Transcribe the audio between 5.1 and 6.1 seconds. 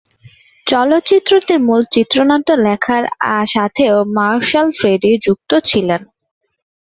যুক্ত ছিলেন।